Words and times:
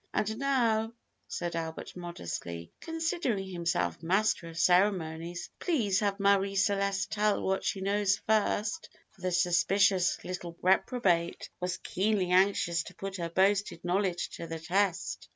"And 0.15 0.39
now," 0.39 0.93
said 1.27 1.55
Albert 1.55 1.95
modestly, 1.95 2.71
considering 2.79 3.47
himself 3.47 4.01
master 4.01 4.49
of 4.49 4.57
ceremonies, 4.57 5.51
"please 5.59 5.99
have 5.99 6.19
Marie 6.19 6.55
Celeste 6.55 7.11
tell 7.11 7.39
what 7.43 7.63
she 7.63 7.81
knows 7.81 8.17
first," 8.25 8.89
for 9.11 9.21
the 9.21 9.31
suspicious 9.31 10.17
little 10.23 10.57
reprobate 10.63 11.49
was 11.59 11.77
keenly 11.77 12.31
anxious 12.31 12.81
to 12.85 12.95
put 12.95 13.17
her 13.17 13.29
boasted 13.29 13.85
knowledge 13.85 14.31
to 14.37 14.47
the 14.47 14.57
test. 14.57 15.29